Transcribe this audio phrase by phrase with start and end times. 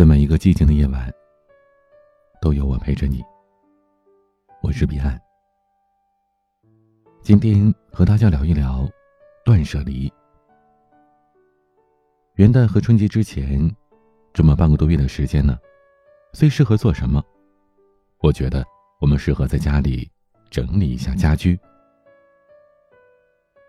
[0.00, 1.12] 在每一个寂静的夜晚，
[2.40, 3.22] 都有我陪着你。
[4.62, 5.20] 我是彼岸。
[7.22, 8.88] 今天和大家聊一聊
[9.44, 10.10] 断舍离。
[12.36, 13.70] 元旦和春节之前，
[14.32, 15.58] 这么半个多月的时间呢，
[16.32, 17.22] 最适合做什么？
[18.20, 18.64] 我觉得
[19.02, 20.10] 我们适合在家里
[20.48, 21.60] 整理一下家居。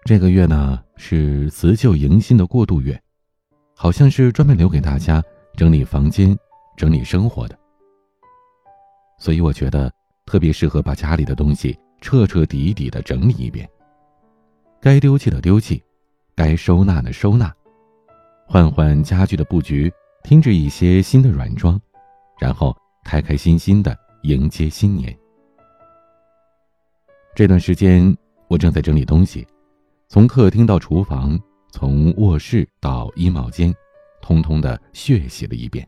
[0.06, 2.98] 这个月呢是辞旧迎新的过渡月，
[3.76, 5.22] 好像是专门留给大家。
[5.56, 6.38] 整理房间，
[6.76, 7.58] 整理生活的，
[9.18, 9.92] 所以我觉得
[10.26, 13.70] 特别适合把家里的东西彻彻底底的整理一遍。
[14.80, 15.84] 该丢弃的丢弃，
[16.36, 17.54] 该收纳的收纳，
[18.48, 19.92] 换换家具的布局，
[20.24, 21.80] 添置一些新的软装，
[22.40, 25.16] 然后开开心心的迎接新年。
[27.36, 28.16] 这段时间
[28.48, 29.46] 我正在整理东西，
[30.08, 31.40] 从客厅到厨房，
[31.72, 33.72] 从卧室到衣帽间。
[34.22, 35.88] 通通的血洗了一遍。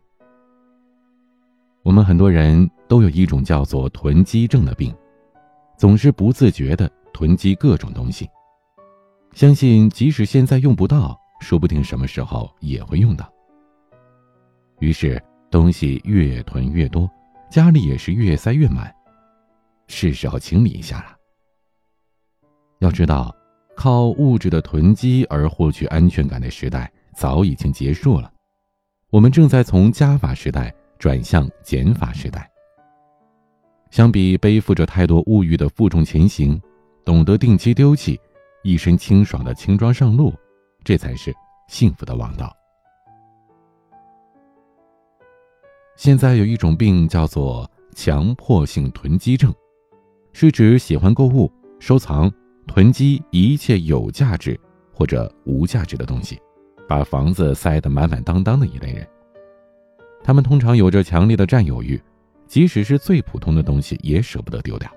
[1.84, 4.96] 我们很多人都有一种叫做囤积症的病，
[5.78, 8.30] 总是不自觉的囤积各种东西，
[9.34, 13.30] 相信即使现在用不到，说不定什么时候也会用到。
[14.80, 17.10] 于是东西越囤越多，
[17.52, 18.94] 家里也是越塞越满，
[19.88, 21.18] 是时候清理一下了。
[22.80, 23.36] 要知道，
[23.76, 26.90] 靠物质的囤积而获取安全感的时代。
[27.14, 28.32] 早已经结束了，
[29.10, 32.50] 我们正在从加法时代转向减法时代。
[33.92, 36.60] 相比背负着太多物欲的负重前行，
[37.06, 38.20] 懂得定期丢弃，
[38.64, 40.34] 一身清爽的轻装上路，
[40.84, 41.32] 这才是
[41.68, 42.52] 幸福的王道。
[45.96, 49.54] 现在有一种病叫做强迫性囤积症，
[50.34, 52.32] 是指喜欢购物、收藏、
[52.66, 54.60] 囤积一切有价值
[54.92, 56.42] 或者无价值的东西。
[56.88, 59.08] 把房子塞得满满当当的一类人，
[60.24, 62.02] 他们通常有着强烈的占有欲，
[62.48, 64.90] 即使是最普通的东西也舍不得丢掉。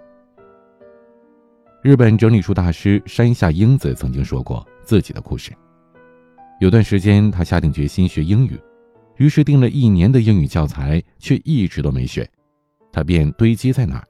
[1.83, 5.53] 日本整理术大师山下英子曾经说过自己的故事：
[6.61, 8.59] 有段时间，他下定决心学英语，
[9.17, 12.29] 于是订了一年的英语教材，却一直都没学，
[12.93, 14.05] 他便堆积在那儿。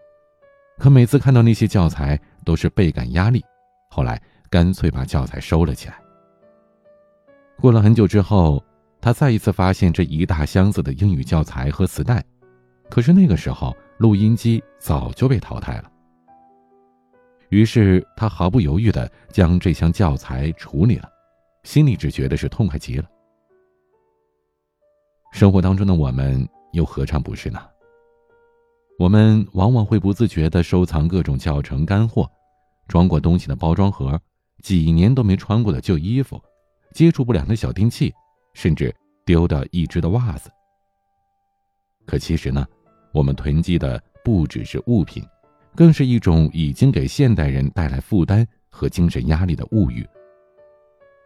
[0.79, 3.45] 可每次看到那些教材，都是倍感压力，
[3.91, 6.06] 后来干脆把教材收了起来。
[7.61, 8.63] 过了很久之后，
[9.01, 12.25] 他再一次发现这一大箱子的英语教材和磁带，
[12.91, 15.91] 可是那个时候录音机早就被淘汰了。
[17.49, 21.09] 于是他毫不犹豫地将这箱教材处理了，
[21.63, 23.09] 心里只觉得是痛快极了。
[25.33, 27.61] 生活当中的我们又何尝不是呢？
[28.99, 32.31] 我们往往会不自觉地收藏各种教程干货，
[32.89, 34.21] 装过东西的包装盒，
[34.63, 36.41] 几年都没穿过的旧衣服。
[36.93, 38.15] 接触不良的小电器，
[38.55, 40.51] 甚至丢掉一只的袜子。
[42.07, 42.67] 可其实呢，
[43.13, 45.25] 我们囤积的不只是物品，
[45.75, 50.07] 更是一种已经给现代人带来负担和精神压力的物欲。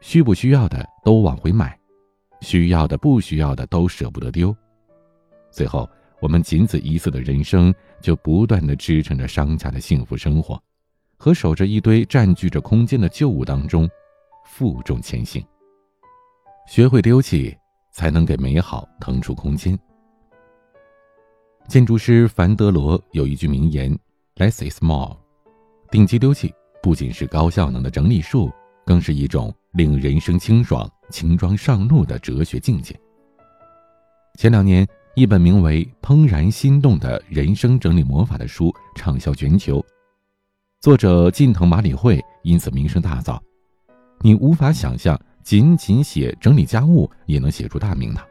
[0.01, 1.79] 需不需要的都往回买，
[2.41, 4.57] 需要的不需要的都舍不得丢。
[5.51, 5.89] 最后，
[6.21, 10.59] 我们仅此一次的人生，就不断的支撑着商家的幸福生活，
[11.19, 13.87] 和守着一堆占据着空间的旧物当中，
[14.51, 15.43] 负重前行。
[16.67, 17.57] 学会丢弃，
[17.93, 19.79] 才能给美好腾出空间。
[21.69, 23.97] 建筑师凡德罗有一句名言
[24.35, 25.17] ：“Less is more。”
[25.89, 26.53] 定期丢弃
[26.83, 28.51] 不仅是高效能的整理术，
[28.85, 32.99] 更是一种令人生清爽、轻装上路的哲学境界。
[34.37, 39.85] 前两年，一本名为《怦然心动的人生整理魔法》的书畅销全球，
[40.81, 43.41] 作者近藤麻里惠因此名声大噪。
[44.21, 45.21] 你无法想象。
[45.43, 48.25] 仅仅写整理家务也能写出大名堂。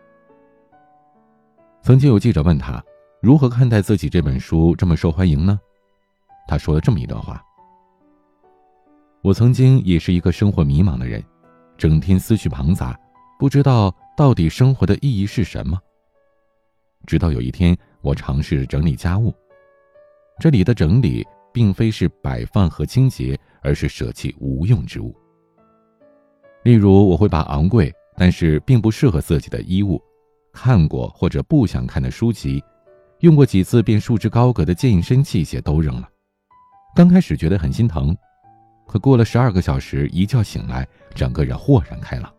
[1.81, 2.81] 曾经有记者问他，
[3.19, 5.59] 如何看待自己这本书这么受欢迎呢？
[6.47, 7.43] 他说了这么一段话
[9.21, 11.21] ：“我曾经也是一个生活迷茫的人，
[11.77, 12.97] 整天思绪庞杂，
[13.39, 15.77] 不知道到底生活的意义是什么。
[17.07, 19.33] 直到有一天，我尝试整理家务。
[20.39, 25.13] 这里的整理，并非是摆放和清洁，而是舍弃无用之物。”
[26.69, 29.99] 例如，我会把昂贵但是并不适合自己的衣物、
[30.53, 32.63] 看过或者不想看的书籍、
[33.21, 36.07] 用过几次便束之高阁的健身器械都扔了。
[36.95, 38.15] 刚开始觉得很心疼，
[38.85, 42.31] 可过了十二个小时，一觉醒来，整个人豁然开朗。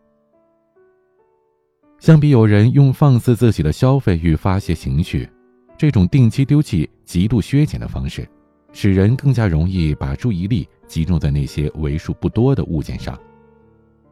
[1.99, 5.29] 相比有人用放肆自己的消费欲发泄情绪，
[5.77, 8.29] 这种定期丢弃、极度削减的方式，
[8.73, 13.19] 使人更加容易把注意力集中在那些为数不多的物件上。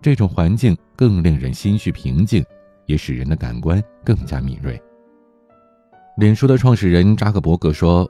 [0.00, 2.44] 这种环境更令人心绪平静，
[2.86, 4.80] 也使人的感官更加敏锐，
[6.16, 8.08] 脸书的创始人扎克伯格说：“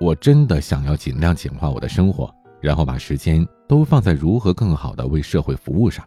[0.00, 6.06] 我真的想要尽量简化我的生活，然后把时间都放在如何更好的为社会服务上。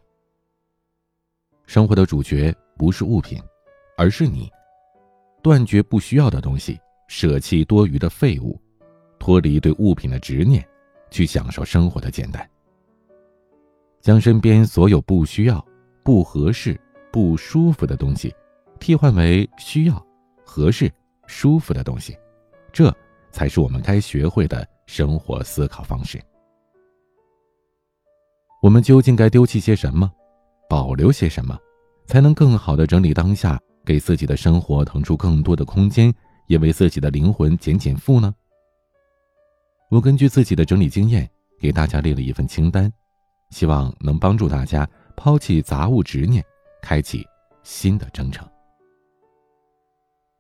[1.66, 3.42] 生活的主角不是物品，
[3.98, 4.50] 而是你。
[5.42, 6.78] 断绝不需要的东西，
[7.08, 8.60] 舍弃多余的废物，
[9.18, 10.68] 脱离对物品的执念，
[11.10, 12.48] 去享受生活的简单。
[14.02, 15.64] 将身边所有不需要、
[16.04, 16.80] 不合适、
[17.12, 18.34] 不舒服的东西，
[18.80, 20.06] 替换为需要、
[20.46, 20.92] 合适。”
[21.32, 22.18] 舒服的东西，
[22.74, 22.92] 这
[23.30, 26.20] 才是我们该学会的生活思考方式。
[28.64, 30.12] 我们究竟该丢弃些什么，
[30.68, 31.56] 保留些什么，
[32.08, 36.12] 才能更好的整理当下，给自己的生活腾出更多的空间，
[36.48, 38.34] 也为自己的灵魂减减负呢？
[39.92, 41.30] 我根据自己的整理经验，
[41.60, 42.92] 给大家列了一份清单，
[43.50, 46.44] 希望能帮助大家抛弃杂物执念，
[46.82, 47.26] 开启
[47.64, 48.48] 新的征程。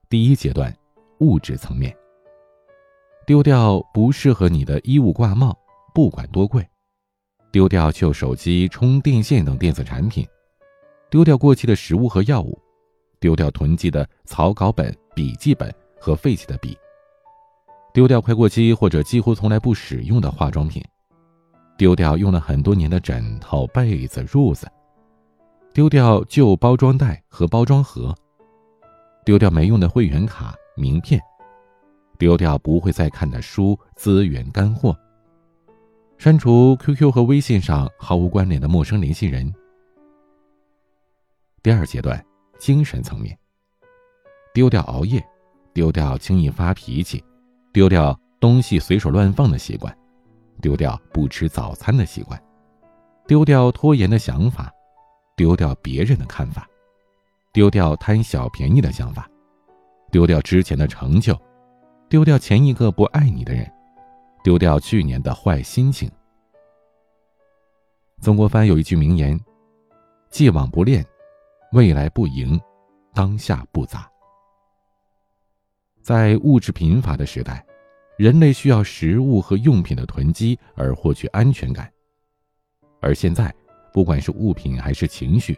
[0.10, 0.74] 第一阶段。
[1.22, 1.94] 物质层面，
[3.28, 5.54] 丢掉不适合你的衣物挂帽，
[5.94, 6.64] 不管多贵；
[7.52, 10.26] 丢掉旧手机、充电线等电子产品；
[11.10, 12.58] 丢掉过期的食物和药物；
[13.20, 15.70] 丢掉囤积的草稿本、笔记本
[16.00, 16.70] 和废弃的笔；
[17.94, 20.82] 丢掉快过期或者几乎从来不使用的化妆品；
[21.80, 24.68] 丢掉用了很多年的枕头、被子、褥子；
[25.74, 28.14] 丢掉旧包装袋和包装盒；
[29.24, 30.54] 丢掉没用的会员卡。
[30.76, 31.22] 名片，
[32.18, 34.96] 丢掉不会再看的书、资源、干货，
[36.18, 39.54] 删除 QQ 和微信上毫无关联的陌生联系人。
[41.62, 42.26] 第二阶段，
[42.58, 43.38] 精神层面，
[44.54, 45.22] 丢掉熬夜，
[45.74, 47.22] 丢掉轻易发脾气，
[47.74, 49.94] 丢掉东西随手乱放的习惯，
[50.62, 52.42] 丢掉不吃早餐的习惯，
[53.28, 54.72] 丢掉拖延的想法，
[55.36, 56.68] 丢掉别人的看法，
[57.54, 59.30] 丢掉贪小便宜的想法。
[60.12, 61.40] 丢掉之前的成就，
[62.10, 63.72] 丢掉前一个不爱你的人，
[64.44, 66.10] 丢掉去年的坏心情。
[68.20, 69.40] 曾国藩有一句名言
[70.32, 71.06] ：“既往不恋，
[71.74, 72.60] 未来不迎，
[73.14, 74.10] 当下不杂。”
[76.02, 77.64] 在物质贫乏的时代，
[78.20, 81.90] 人类需要食物和用品的囤积而获取安全感，
[83.00, 83.50] 而现在，
[83.94, 85.58] 不管是物品还是情绪，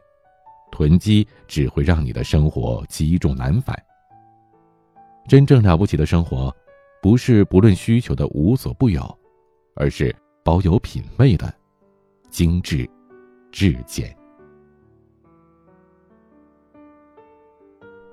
[0.72, 3.76] 囤积只会让你的生活积重难返。
[5.28, 6.56] 真正了不起的生活，
[7.02, 9.04] 不是不论需求的无所不有，
[9.74, 11.52] 而是保有品味的
[12.30, 12.88] 精致
[13.52, 14.16] 质简。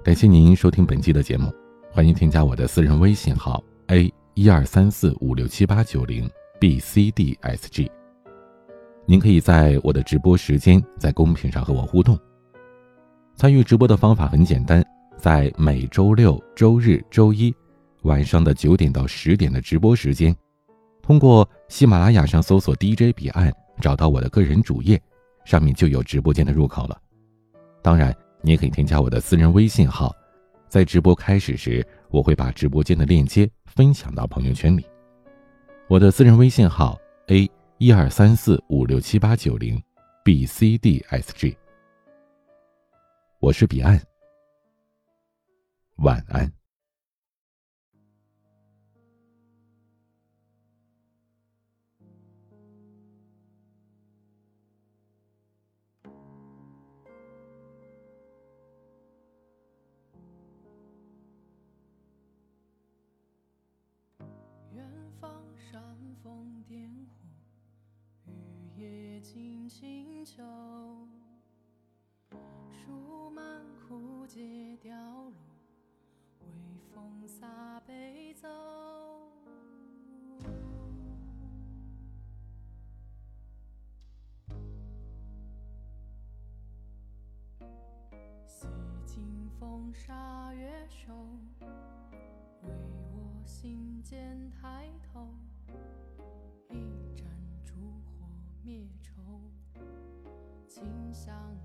[0.03, 1.53] 感谢您收听本期的节目，
[1.91, 6.31] 欢迎添加我的私人微信号 a 一二三四五六七八九零
[6.61, 7.91] b c d s g。
[9.05, 12.17] 您可以在我的直播时间在公屏上和我互动。
[13.35, 14.81] 参与直播的方法很简单。
[15.17, 17.53] 在每周六、周日、周一
[18.03, 20.33] 晚上的九点到十点的直播时间，
[21.03, 25.03] 通过喜马拉雅上搜索 DJ 彼岸，找到我的个人主页，
[25.45, 26.97] 上面就有直播间的入口了。
[27.83, 30.15] 当然，你也可以添加我的私人微信号，
[30.69, 34.87] 在直播开始时，我会把直播间的链接分享到朋友圈里。
[35.89, 36.99] 我的私人微信号
[37.29, 39.83] a 一二三四五六七八九零
[40.23, 41.57] b c d s g，
[43.41, 44.01] 我是彼岸。
[45.97, 46.58] 晚安。
[65.19, 65.83] 远方煽
[66.23, 70.45] 风点火，雨夜静清秋，
[72.71, 75.33] 树满枯竭凋落。
[76.41, 76.47] 微
[76.95, 78.49] 风洒悲奏，
[88.47, 88.69] 洗
[89.05, 91.13] 尽风沙月瘦，
[92.63, 92.71] 为
[93.13, 95.08] 我心间抬头，
[98.69, 99.51] 灭愁，
[100.69, 101.58] 清香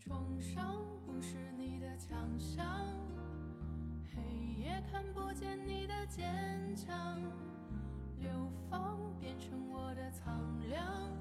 [0.00, 2.66] 重伤不是你的强项，
[4.14, 7.20] 黑夜看不见你的坚强。
[8.18, 8.30] 流
[8.68, 11.12] 放变成我的苍凉。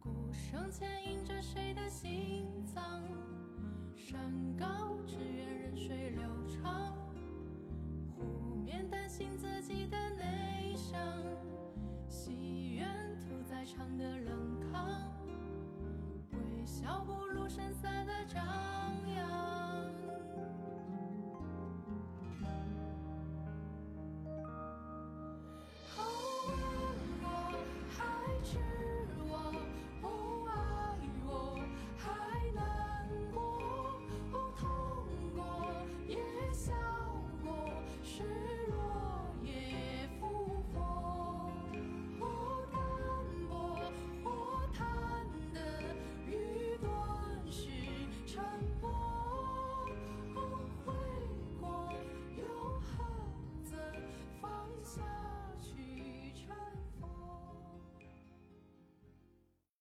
[0.00, 3.02] 鼓声牵引着谁的心脏？
[3.94, 6.96] 山高只愿任水流长。
[8.16, 10.98] 湖面担心自己的内伤，
[12.08, 12.88] 戏院
[13.20, 15.05] 屠宰场的冷炕。
[16.66, 18.95] 微笑不露声散的长。